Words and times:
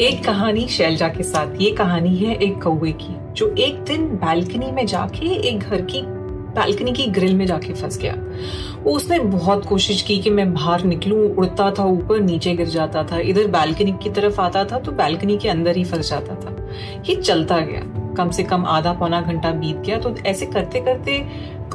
एक 0.00 0.22
कहानी 0.24 0.66
शैलजा 0.68 1.06
के 1.08 1.22
साथ। 1.22 1.54
ये 1.60 1.70
कहानी 1.70 2.14
है 2.16 2.34
एक 2.34 2.60
कौवे 2.62 2.90
की, 2.92 3.14
जो 3.34 3.48
एक 3.58 3.78
दिन 3.84 4.04
बालकनी 4.16 4.70
में 4.72 4.84
जाके, 4.86 5.26
एक 5.48 5.58
घर 5.58 5.80
की, 5.82 6.02
बालकनी 6.54 6.92
की 6.92 7.06
ग्रिल 7.06 7.34
में 7.36 7.44
जाके 7.46 7.72
फंस 7.72 7.98
गया। 7.98 8.12
वो 8.82 8.92
उसने 8.92 9.18
बहुत 9.18 9.64
कोशिश 9.66 10.02
की 10.02 10.18
कि 10.18 10.30
मैं 10.30 10.52
बाहर 10.54 10.84
निकलूं, 10.84 11.18
उड़ता 11.30 11.70
था 11.70 11.84
ऊपर, 11.84 12.20
नीचे 12.20 12.52
गिर 12.54 12.66
जाता 12.66 13.02
था, 13.02 13.18
इधर 13.20 13.46
बालकनी 13.46 13.92
की 14.02 14.10
तरफ़ 14.10 14.40
आता 14.40 14.64
था 14.64 14.78
तो 14.78 14.92
बालकनी 14.92 15.36
के 15.36 15.48
अंदर 15.48 15.76
ही 15.76 15.82
फंस 15.84 16.10
जाता 16.10 16.34
था। 16.34 16.54
ये 17.08 17.14
चलता 17.14 17.58
गया। 17.60 17.80
कम 18.16 18.30
से 18.30 18.42
कम 18.42 18.64
आधा 18.66 18.92
पौना 18.92 19.20
घंटा 19.20 19.50
बीत 19.52 19.76
गया 19.76 19.98
तो 19.98 20.14
ऐसे 20.26 20.46
करते 20.46 20.80
करते 20.80 21.24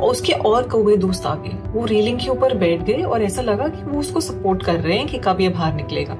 उसके 0.00 0.32
और 0.32 0.68
कौवे 0.68 0.96
दोस्त 0.96 1.26
आ 1.26 1.34
गए। 1.36 1.56
वो 1.72 1.84
रेलिंग 1.84 2.18
के 2.18 2.28
ऊपर 2.28 2.54
बैठ 2.56 2.82
गए 2.82 3.02
और 3.02 3.22
ऐसा 3.22 3.42
लगा 3.42 3.68
कि 3.68 3.82
वो 3.82 3.98
उसको 4.00 4.20
सपोर्ट 4.20 4.62
कर 4.62 4.80
रहे 4.80 4.98
हैं 4.98 5.06
कि 5.06 5.18
कब 5.18 5.40
ये 5.40 5.48
बाहर 5.48 5.74
निकलेगा। 5.74 6.18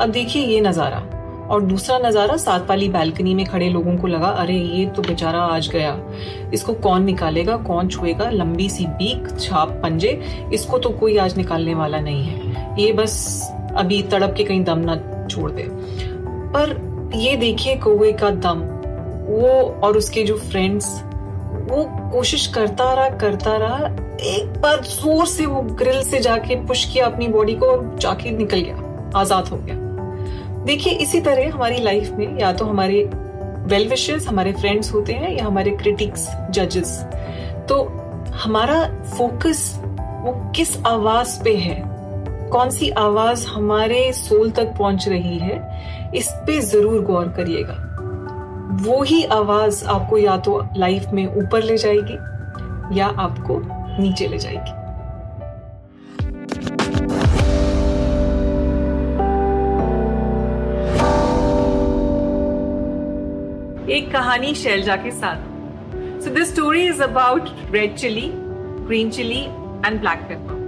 अब 0.00 0.10
देखिए 0.10 0.44
ये 0.46 0.60
नज़ारा। 0.60 1.02
और 1.50 1.62
दूसरा 1.62 1.98
नज़ारा 1.98 2.36
साथ 2.36 2.60
वाली 2.60 2.88
बैल्कनी 2.88 3.34
में 3.34 3.46
खड़े 3.46 3.68
लोगों 3.68 3.96
को 3.96 4.06
लगा, 4.06 4.28
अरे, 4.28 4.54
ये 4.54 4.86
तो 4.86 5.02
बेचारा 5.02 5.40
आज 5.40 5.68
गया। 5.68 5.96
इसको 6.54 6.72
कौन 6.74 7.04
निकालेगा, 7.04 7.56
कौन 7.56 7.88
छुएगा? 7.88 8.30
लंबी 8.30 8.68
सी 8.68 8.86
बीक 8.86 9.28
छाप, 9.40 9.80
पंजे, 9.82 10.20
इसको 10.54 10.78
तो 10.78 10.90
कोई 10.90 11.16
आज 11.16 11.36
निकालने 11.36 11.74
वाला 11.74 12.00
नहीं 12.00 12.24
है। 12.24 12.76
ये 12.80 12.92
बस 12.92 13.40
अभी 13.76 14.02
तड़प 14.02 14.34
के 14.36 14.44
कहीं 14.44 14.64
दम 14.64 14.78
ना 14.78 15.26
छोड़ 15.30 15.50
दे। 15.50 15.68
पर 16.54 16.76
ये 17.14 17.36
देखिए 17.36 17.76
कौए 17.76 18.12
का 18.12 18.30
दम, 18.30 18.60
वो 19.28 19.48
और 19.84 19.96
उसके 19.96 20.22
जो 20.22 20.36
फ्रेंड्स 20.36 21.02
वो 21.70 21.84
कोशिश 22.12 22.46
करता 22.46 22.92
रहा 22.94 23.08
करता 23.08 23.56
रहा, 23.56 23.86
एक 24.20 24.60
बार 24.60 24.80
ज़ोर 24.84 25.26
से 25.26 25.46
वो 25.46 25.62
ग्रिल 25.62 26.02
से 26.02 26.18
जाके 26.18 26.56
पुश 26.56 26.84
किया 26.84 27.06
अपनी 27.06 27.28
बॉडी 27.28 27.54
को 27.54 27.66
और 27.66 27.96
जाके 28.00 28.30
निकल 28.30 28.60
गया, 28.60 29.10
आज़ाद 29.20 29.48
हो 29.48 29.56
गया। 29.56 29.87
देखिए, 30.64 30.92
इसी 30.92 31.20
तरह 31.20 31.52
हमारी 31.54 31.80
लाइफ 31.80 32.10
में 32.10 32.38
या 32.40 32.52
तो 32.52 32.64
हमारे 32.64 33.02
वेल 33.66 33.88
विशेस 33.88 34.26
हमारे 34.28 34.52
फ्रेंड्स 34.52 34.92
होते 34.94 35.12
हैं 35.12 35.30
या 35.36 35.44
हमारे 35.44 35.70
क्रिटिक्स 35.70 36.28
जजेस 36.50 36.98
तो 37.68 37.82
हमारा 38.34 38.82
फोकस 39.16 39.80
वो 40.24 40.32
किस 40.56 40.76
आवाज़ 40.86 41.42
पे 41.44 41.54
है? 41.56 41.82
कौन 42.50 42.70
सी 42.70 42.90
आवाज़ 42.90 43.46
हमारे 43.46 44.12
सोल 44.12 44.50
तक 44.50 44.74
पहुँच 44.78 45.08
रही 45.08 45.38
है? 45.38 46.10
इस 46.14 46.28
पे 46.46 46.60
ज़रूर 46.60 47.02
गौर 47.02 47.28
करिएगा। 47.28 47.84
वो 48.82 49.02
ही 49.02 49.22
आवाज़ 49.24 49.84
आपको 49.84 50.18
या 50.18 50.36
तो 50.36 50.62
लाइफ 50.76 51.06
में 51.12 51.26
ऊपर 51.36 51.62
ले 51.62 51.76
जाएगी 51.76 52.98
या 52.98 53.06
आपको 53.06 53.60
नीचे 54.02 54.28
ले 54.28 54.38
जाएगी। 54.38 54.77
एक 63.97 64.11
कहानी 64.11 64.53
शैलजा 64.55 64.95
के 65.05 65.11
साथ 65.11 66.21
so 66.23 66.33
this 66.33 66.53
story 66.53 66.85
is 66.87 67.01
about 67.01 67.49
red 67.73 67.95
chilli 67.95 68.29
green 68.33 69.09
chilli 69.17 69.41
and 69.85 69.99
black 69.99 70.27
pepper 70.29 70.61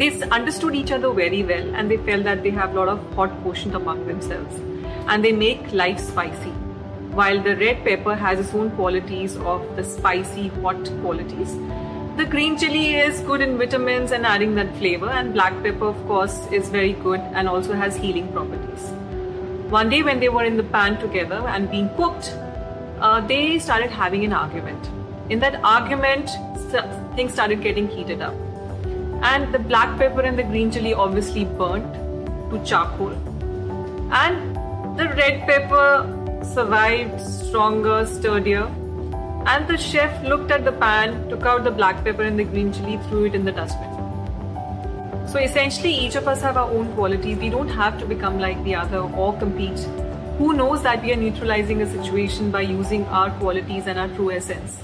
They 0.00 0.08
understood 0.36 0.74
each 0.74 0.90
other 0.92 1.10
very 1.10 1.42
well 1.42 1.74
and 1.74 1.90
they 1.90 1.96
felt 1.96 2.24
that 2.24 2.42
they 2.42 2.50
have 2.50 2.72
a 2.72 2.78
lot 2.78 2.88
of 2.88 3.14
hot 3.14 3.30
quotient 3.42 3.74
among 3.74 4.06
themselves 4.06 4.58
and 5.08 5.24
they 5.24 5.32
make 5.32 5.72
life 5.72 5.98
spicy. 5.98 6.50
While 7.20 7.42
the 7.42 7.56
red 7.56 7.82
pepper 7.82 8.14
has 8.14 8.38
its 8.38 8.52
own 8.52 8.72
qualities 8.72 9.36
of 9.38 9.64
the 9.76 9.84
spicy, 9.84 10.48
hot 10.48 10.90
qualities, 11.00 11.56
the 12.18 12.26
green 12.26 12.58
chili 12.58 12.94
is 12.96 13.20
good 13.20 13.40
in 13.40 13.56
vitamins 13.56 14.12
and 14.12 14.26
adding 14.26 14.54
that 14.56 14.76
flavor, 14.76 15.08
and 15.08 15.32
black 15.32 15.62
pepper, 15.62 15.86
of 15.86 16.06
course, 16.06 16.46
is 16.52 16.68
very 16.68 16.92
good 16.92 17.20
and 17.32 17.48
also 17.48 17.72
has 17.72 17.96
healing 17.96 18.30
properties. 18.32 18.92
One 19.71 19.89
day, 19.89 20.03
when 20.03 20.19
they 20.19 20.27
were 20.27 20.43
in 20.43 20.57
the 20.57 20.63
pan 20.63 20.99
together 20.99 21.41
and 21.47 21.71
being 21.71 21.87
cooked, 21.95 22.35
uh, 22.99 23.21
they 23.25 23.57
started 23.57 23.89
having 23.89 24.25
an 24.25 24.33
argument. 24.33 24.89
In 25.29 25.39
that 25.39 25.55
argument, 25.63 26.29
things 27.15 27.31
started 27.31 27.61
getting 27.61 27.87
heated 27.87 28.21
up. 28.21 28.33
And 29.23 29.53
the 29.53 29.59
black 29.59 29.97
pepper 29.97 30.23
and 30.23 30.37
the 30.37 30.43
green 30.43 30.73
chili 30.73 30.93
obviously 30.93 31.45
burnt 31.45 31.93
to 32.49 32.61
charcoal. 32.65 33.13
And 34.11 34.57
the 34.97 35.05
red 35.05 35.47
pepper 35.47 36.41
survived 36.43 37.21
stronger, 37.21 38.05
sturdier. 38.05 38.65
And 39.45 39.69
the 39.69 39.77
chef 39.77 40.21
looked 40.25 40.51
at 40.51 40.65
the 40.65 40.73
pan, 40.73 41.29
took 41.29 41.43
out 41.43 41.63
the 41.63 41.71
black 41.71 42.03
pepper 42.03 42.23
and 42.23 42.37
the 42.37 42.43
green 42.43 42.73
chili, 42.73 42.99
threw 43.07 43.23
it 43.23 43.35
in 43.35 43.45
the 43.45 43.53
dustbin. 43.53 44.00
So 45.31 45.39
essentially, 45.39 45.93
each 45.93 46.15
of 46.15 46.27
us 46.27 46.41
have 46.41 46.57
our 46.57 46.69
own 46.69 46.93
qualities. 46.93 47.37
We 47.37 47.49
don't 47.49 47.69
have 47.69 47.97
to 47.99 48.05
become 48.05 48.37
like 48.37 48.61
the 48.65 48.75
other 48.75 48.99
or 48.99 49.31
compete. 49.39 49.79
Who 50.37 50.51
knows 50.51 50.83
that 50.83 51.01
we 51.01 51.13
are 51.13 51.15
neutralizing 51.15 51.81
a 51.81 51.89
situation 51.89 52.51
by 52.51 52.63
using 52.63 53.05
our 53.05 53.31
qualities 53.39 53.87
and 53.87 53.97
our 53.97 54.09
true 54.09 54.31
essence? 54.31 54.77